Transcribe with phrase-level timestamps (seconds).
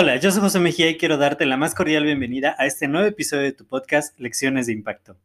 [0.00, 3.08] Hola, yo soy José Mejía y quiero darte la más cordial bienvenida a este nuevo
[3.08, 5.16] episodio de tu podcast Lecciones de Impacto.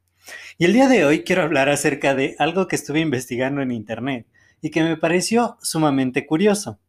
[0.58, 4.26] Y el día de hoy quiero hablar acerca de algo que estuve investigando en internet
[4.62, 6.80] y que me pareció sumamente curioso.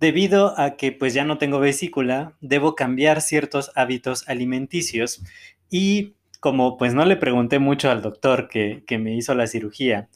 [0.00, 5.22] Debido a que pues ya no tengo vesícula, debo cambiar ciertos hábitos alimenticios
[5.70, 10.08] y como pues no le pregunté mucho al doctor que, que me hizo la cirugía,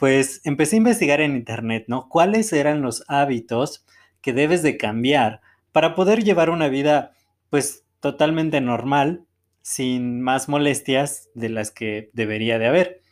[0.00, 2.08] pues empecé a investigar en internet, ¿no?
[2.08, 3.84] ¿Cuáles eran los hábitos
[4.22, 5.42] que debes de cambiar
[5.72, 7.12] para poder llevar una vida
[7.50, 9.26] pues totalmente normal,
[9.60, 13.02] sin más molestias de las que debería de haber.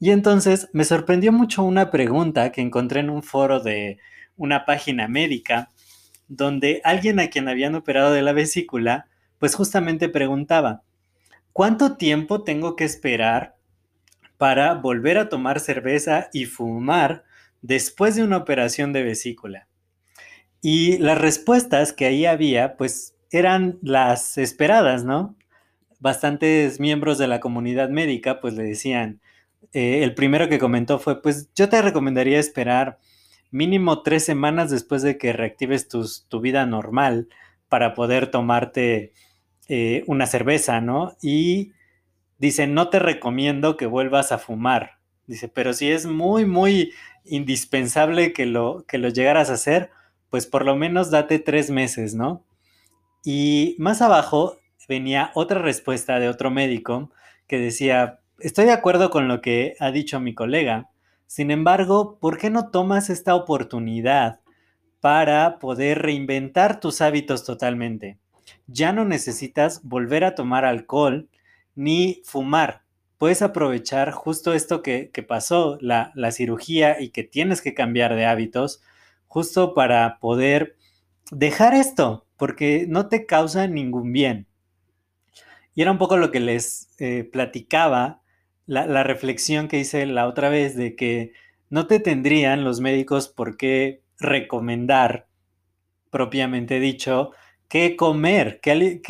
[0.00, 3.98] Y entonces me sorprendió mucho una pregunta que encontré en un foro de
[4.36, 5.70] una página médica,
[6.26, 9.06] donde alguien a quien habían operado de la vesícula,
[9.38, 10.82] pues justamente preguntaba,
[11.52, 13.54] ¿cuánto tiempo tengo que esperar
[14.42, 17.22] para volver a tomar cerveza y fumar
[17.60, 19.68] después de una operación de vesícula?
[20.60, 25.36] Y las respuestas que ahí había, pues eran las esperadas, ¿no?
[26.00, 29.20] Bastantes miembros de la comunidad médica, pues le decían,
[29.72, 32.98] eh, el primero que comentó fue, pues yo te recomendaría esperar
[33.52, 37.28] mínimo tres semanas después de que reactives tu vida normal
[37.68, 39.12] para poder tomarte
[39.68, 41.16] eh, una cerveza, ¿no?
[41.22, 41.74] Y
[42.42, 44.98] dice, no te recomiendo que vuelvas a fumar.
[45.28, 46.92] Dice, pero si es muy, muy
[47.24, 49.90] indispensable que lo, que lo llegaras a hacer,
[50.28, 52.44] pues por lo menos date tres meses, ¿no?
[53.24, 54.56] Y más abajo
[54.88, 57.12] venía otra respuesta de otro médico
[57.46, 60.88] que decía, estoy de acuerdo con lo que ha dicho mi colega,
[61.28, 64.40] sin embargo, ¿por qué no tomas esta oportunidad
[65.00, 68.18] para poder reinventar tus hábitos totalmente?
[68.66, 71.28] Ya no necesitas volver a tomar alcohol
[71.74, 72.82] ni fumar.
[73.18, 78.26] Puedes aprovechar justo esto que, pasó, la, la cirugía y que tienes que cambiar de
[78.26, 78.82] hábitos
[79.28, 80.76] justo para poder
[81.30, 84.46] dejar esto, porque no te causa ningún bien.
[85.74, 88.20] Y era un poco lo que les eh, platicaba,
[88.66, 91.32] la, reflexión que hice la otra vez de que
[91.70, 95.26] no te tendrían los médicos por qué recomendar,
[96.10, 97.32] propiamente dicho,
[97.72, 99.00] qué comer, que,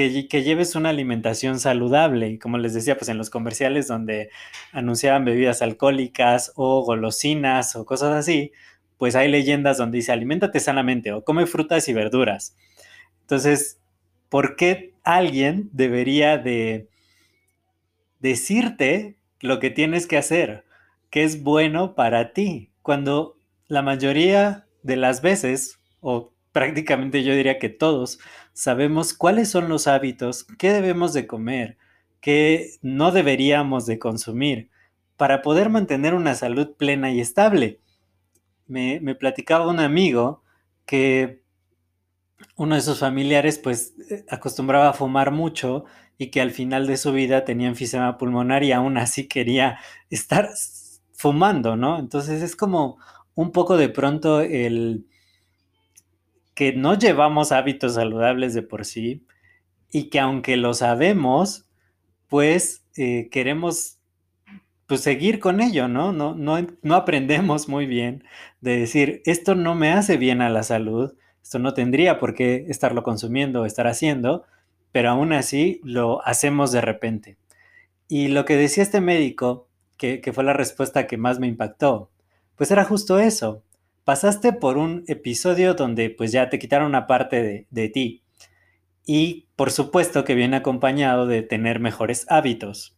[0.45, 2.29] lleves una alimentación saludable.
[2.29, 4.31] Y como les decía, pues en los comerciales donde
[4.71, 8.53] anunciaban bebidas alcohólicas o golosinas o cosas así,
[8.99, 12.57] pues hay leyendas donde dice aliméntate sanamente o come frutas y verduras.
[13.23, 13.81] Entonces,
[14.29, 16.87] ¿por qué alguien debería de
[18.21, 20.65] decirte lo que tienes que hacer,
[21.11, 23.37] que es bueno para ti, cuando
[23.67, 28.21] la mayoría de las veces, o prácticamente yo diría que todos,
[28.53, 31.79] sabemos cuáles son los hábitos, qué debemos de comer,
[32.21, 34.71] qué no deberíamos de consumir
[35.17, 37.81] para poder mantener una salud plena y estable
[38.73, 40.43] me, platicaba un amigo
[40.87, 41.43] que
[42.57, 45.85] uno de sus familiares pues eh, acostumbraba a fumar mucho
[46.19, 49.79] y que al final de su vida tenía enfisema pulmonar y aún así quería
[50.11, 50.51] estar
[51.13, 51.99] fumando, ¿no?
[51.99, 52.99] Entonces es como
[53.35, 55.07] un poco de pronto el
[56.55, 59.27] que no llevamos hábitos saludables de por sí
[59.91, 61.69] y que aunque lo sabemos,
[62.29, 63.99] pues eh, queremos
[64.87, 66.13] pues seguir con ello, ¿no?
[66.13, 66.67] No, ¿no?
[66.83, 68.25] no aprendemos muy bien
[68.61, 72.67] de decir, esto no me hace bien a la salud, esto no tendría por qué
[72.69, 74.45] estarlo consumiendo o estar haciendo,
[74.93, 77.37] pero aún así lo hacemos de repente.
[78.09, 82.11] Y lo que decía este médico, que, fue la respuesta que más me impactó,
[82.57, 83.63] pues era justo eso.
[84.05, 88.23] Pasaste por un episodio donde pues ya te quitaron una parte de, de ti.
[89.07, 92.97] Y por supuesto que viene acompañado de tener mejores hábitos.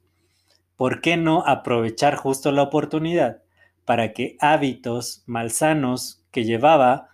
[0.77, 3.43] ¿por qué no aprovechar justo la oportunidad
[3.85, 7.11] para que hábitos malsanos que llevaba,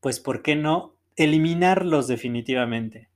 [0.00, 3.08] pues ¿por qué no eliminarlos definitivamente?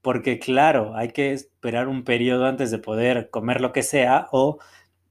[0.00, 4.58] Porque claro, hay que esperar un periodo antes de poder comer lo que sea o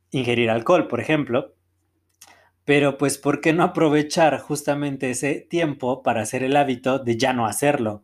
[0.09, 1.53] ingerir alcohol, por ejemplo.
[2.65, 7.33] Pero pues ¿por qué no aprovechar justamente ese tiempo para hacer el hábito de ya
[7.33, 8.03] no hacerlo?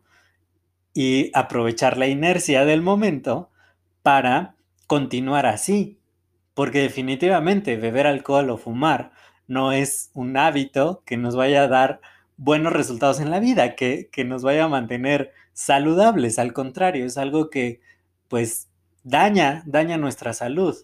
[0.94, 3.50] Y aprovechar la inercia del momento
[4.02, 4.56] para
[4.86, 6.00] continuar así,
[6.54, 9.12] porque definitivamente beber alcohol o fumar
[9.46, 12.00] no es un hábito que nos vaya a dar
[12.36, 17.18] buenos resultados en la vida, que, que nos vaya a mantener saludables, al contrario, es
[17.18, 17.80] algo que
[18.28, 18.68] pues
[19.02, 20.76] daña, daña nuestra salud,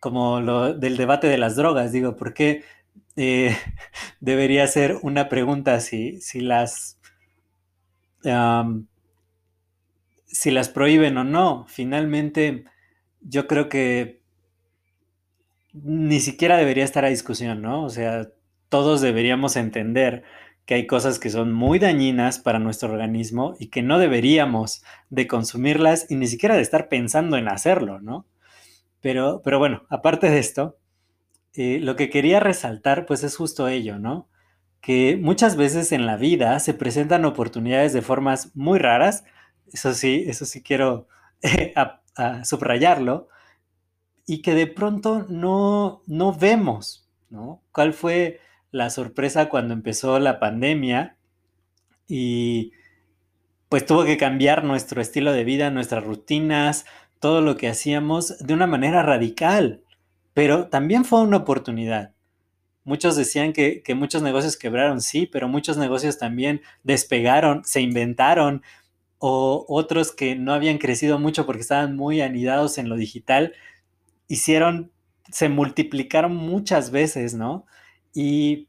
[0.00, 2.64] como lo del debate de las drogas, digo, ¿por qué
[3.16, 3.56] eh,
[4.20, 6.96] debería ser una pregunta si, si las
[10.26, 11.66] si las prohíben o no.
[11.68, 12.64] Finalmente,
[13.20, 14.22] yo creo que
[15.72, 17.84] ni siquiera debería estar a discusión, ¿no?
[17.84, 18.28] O sea,
[18.68, 20.24] todos deberíamos entender
[20.66, 25.26] que hay cosas que son muy dañinas para nuestro organismo y que no deberíamos de
[25.26, 28.26] consumirlas y ni siquiera de estar pensando en hacerlo, ¿no?
[29.00, 30.78] Pero, pero bueno, aparte de esto,
[31.54, 34.28] eh, lo que quería resaltar pues es justo ello, ¿no?
[34.80, 39.24] Que muchas veces en la vida se presentan oportunidades de formas muy raras,
[39.72, 41.08] eso sí, eso sí quiero
[42.44, 43.28] subrayarlo,
[44.26, 47.62] y que de pronto no, no vemos, ¿no?
[47.72, 51.16] ¿Cuál fue la sorpresa cuando empezó la pandemia
[52.06, 52.72] y
[53.68, 56.86] pues tuvo que cambiar nuestro estilo de vida, nuestras rutinas,
[57.20, 59.82] todo lo que hacíamos de una manera radical,
[60.34, 62.14] pero también fue una oportunidad.
[62.82, 68.62] Muchos decían que, muchos negocios quebraron, sí, pero muchos negocios también despegaron, se inventaron,
[69.18, 73.52] o otros que no habían crecido mucho porque estaban muy anidados en lo digital,
[74.28, 74.90] hicieron,
[75.30, 77.66] se multiplicaron muchas veces, ¿no?
[78.14, 78.68] ¿Y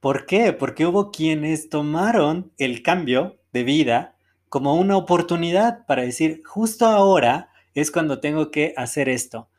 [0.00, 0.54] por qué?
[0.54, 4.16] Porque hubo quienes tomaron el cambio de vida
[4.48, 7.50] como una oportunidad para decir, justo ahora
[7.80, 9.50] es cuando tengo que hacer esto.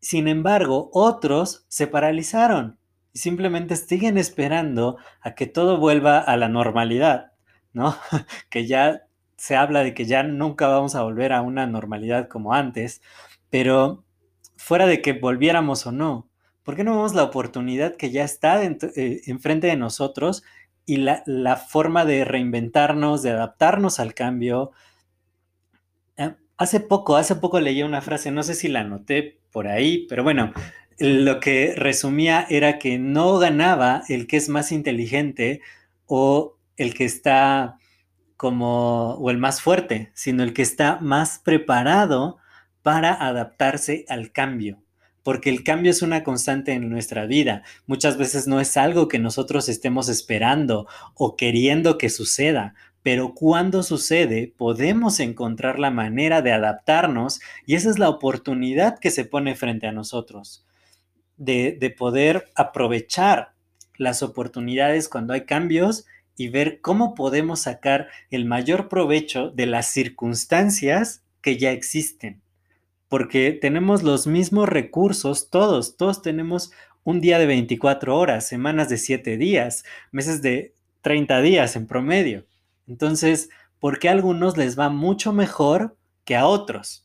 [0.00, 2.78] Sin embargo, otros se paralizaron
[3.12, 7.32] y simplemente siguen esperando a que todo vuelva a la normalidad,
[7.72, 7.96] ¿no?
[8.50, 9.02] que ya
[9.36, 13.02] se habla de que ya nunca vamos a volver a una normalidad como antes,
[13.50, 14.04] pero
[14.56, 16.28] fuera de que volviéramos o no,
[16.62, 20.44] ¿por qué no vemos la oportunidad que ya está eh, enfrente de nosotros
[20.86, 24.72] y la, la, forma de reinventarnos, de adaptarnos al cambio?
[26.16, 30.06] Eh, hace poco, hace poco leí una frase, no sé si la anoté por ahí,
[30.08, 30.52] pero bueno,
[30.98, 35.60] lo que resumía era que no ganaba el que es más inteligente
[36.06, 37.78] o el que está
[38.36, 42.38] como, o el más fuerte, sino el que está más preparado
[42.82, 44.82] para adaptarse al cambio.
[45.22, 47.62] Porque el cambio es una constante en nuestra vida.
[47.86, 53.82] Muchas veces no es algo que nosotros estemos esperando o queriendo que suceda, pero cuando
[53.82, 59.54] sucede podemos encontrar la manera de adaptarnos y esa es la oportunidad que se pone
[59.54, 60.66] frente a nosotros,
[61.36, 63.52] de, de poder aprovechar
[63.96, 66.06] las oportunidades cuando hay cambios
[66.36, 72.40] y ver cómo podemos sacar el mayor provecho de las circunstancias que ya existen.
[73.08, 76.70] Porque tenemos los mismos recursos, todos, todos tenemos
[77.04, 82.44] un día de 24 horas, semanas de 7 días, meses de 30 días en promedio.
[82.88, 87.04] Entonces, ¿por qué a algunos les va mucho mejor que a otros?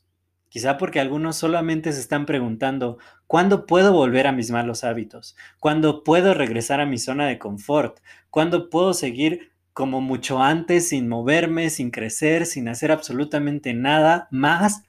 [0.49, 5.35] Quizá porque algunos solamente se están preguntando, ¿cuándo puedo volver a mis malos hábitos?
[5.59, 7.99] ¿Cuándo puedo regresar a mi zona de confort?
[8.29, 14.83] ¿Cuándo puedo seguir como mucho antes sin moverme, sin crecer, sin hacer absolutamente nada más?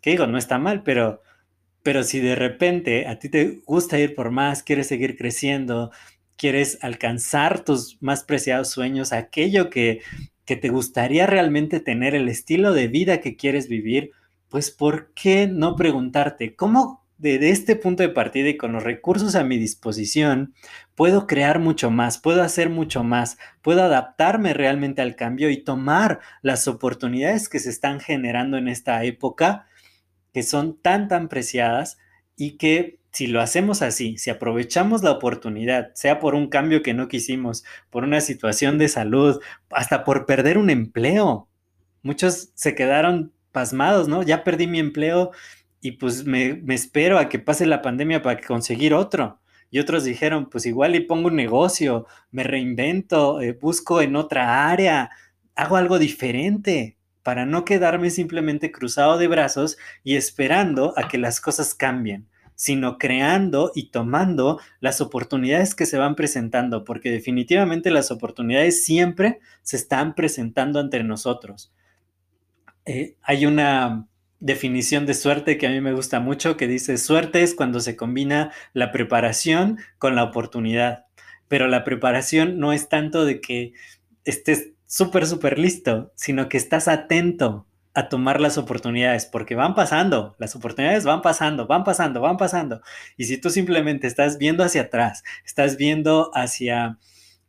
[0.00, 1.22] Que digo, no está mal, pero,
[1.82, 5.90] pero si de repente a ti te gusta ir por más, quieres seguir creciendo,
[6.40, 10.00] quieres alcanzar tus más preciados sueños, aquello que,
[10.46, 14.12] que te gustaría realmente tener, el estilo de vida que quieres vivir,
[14.48, 19.34] pues ¿por qué no preguntarte cómo desde este punto de partida y con los recursos
[19.34, 20.54] a mi disposición
[20.94, 26.20] puedo crear mucho más, puedo hacer mucho más, puedo adaptarme realmente al cambio y tomar
[26.40, 29.66] las oportunidades que se están generando en esta época,
[30.32, 31.98] que son tan, tan preciadas
[32.40, 36.94] y que si lo hacemos así, si aprovechamos la oportunidad, sea por un cambio que
[36.94, 41.48] no quisimos, por una situación de salud, hasta por perder un empleo.
[42.02, 44.22] Muchos se quedaron pasmados, ¿no?
[44.22, 45.32] Ya perdí mi empleo
[45.82, 49.38] y pues me, espero a que pase la pandemia para conseguir otro.
[49.70, 54.70] Y otros dijeron, pues igual y pongo un negocio, me reinvento, eh, busco en otra
[54.70, 55.10] área,
[55.54, 61.40] hago algo diferente para no quedarme simplemente cruzado de brazos y esperando a que las
[61.40, 68.10] cosas cambien, sino creando y tomando las oportunidades que se van presentando, porque definitivamente las
[68.10, 71.72] oportunidades siempre se están presentando entre nosotros.
[72.86, 74.06] Eh, hay una
[74.40, 77.94] definición de suerte que a mí me gusta mucho que dice suerte es cuando se
[77.94, 81.04] combina la preparación con la oportunidad.
[81.46, 83.74] Pero la preparación no es tanto de que
[84.24, 90.36] estés súper, súper listo, sino que estás atento, a tomar las oportunidades, porque van pasando,
[90.38, 92.82] las oportunidades van pasando, van pasando, van pasando.
[93.16, 96.98] Y si tú simplemente estás viendo hacia atrás, estás viendo hacia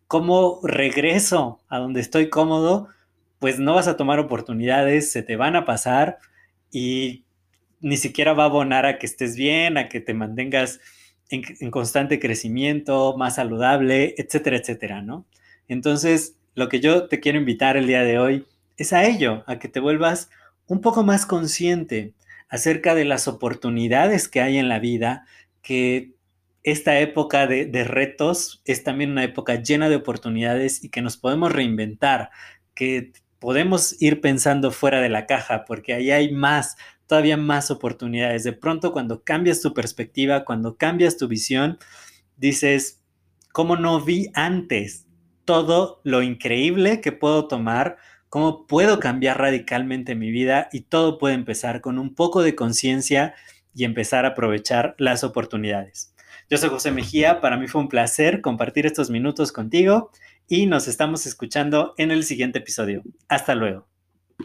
[0.08, 2.88] cómo regreso a donde estoy cómodo,
[3.40, 6.18] pues no vas a tomar oportunidades, se te van a pasar
[6.72, 7.26] y
[7.80, 10.80] ni siquiera va a abonar a que estés bien, a que te mantengas
[11.30, 15.26] en, constante crecimiento, más saludable, etcétera, etcétera, ¿no?
[15.68, 18.46] Entonces, lo que yo te quiero invitar el día de hoy
[18.78, 20.30] es a ello, a que te vuelvas
[20.68, 22.14] un poco más consciente
[22.50, 25.26] acerca de las oportunidades que hay en la vida,
[25.62, 26.14] que
[26.64, 31.52] esta época de, retos es también una época llena de oportunidades y que nos podemos
[31.52, 32.30] reinventar,
[32.76, 36.76] que podemos ir pensando fuera de la caja, porque ahí hay más,
[37.08, 38.44] todavía más oportunidades.
[38.44, 41.80] De pronto, cuando cambias tu perspectiva, cuando cambias tu visión,
[42.38, 43.02] dices,
[43.52, 45.08] ¿cómo no vi antes
[45.46, 47.98] todo lo increíble que puedo tomar?
[48.30, 50.70] ¿Cómo puedo cambiar radicalmente mi vida?
[50.72, 53.36] Y todo puede empezar con un poco de conciencia
[53.74, 56.16] y empezar a aprovechar las oportunidades.
[56.50, 60.12] Yo soy José Mejía, para mí fue un placer compartir estos minutos contigo
[60.48, 63.04] y nos estamos escuchando en el siguiente episodio.
[63.30, 63.91] Hasta luego.